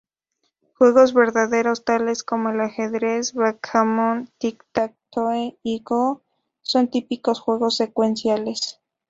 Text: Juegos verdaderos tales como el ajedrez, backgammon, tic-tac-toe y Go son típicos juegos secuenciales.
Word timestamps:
Juegos 0.79 1.13
verdaderos 1.13 1.83
tales 1.85 2.23
como 2.23 2.49
el 2.49 2.59
ajedrez, 2.59 3.35
backgammon, 3.35 4.31
tic-tac-toe 4.39 5.59
y 5.61 5.83
Go 5.83 6.23
son 6.63 6.87
típicos 6.89 7.39
juegos 7.39 7.77
secuenciales. 7.77 8.81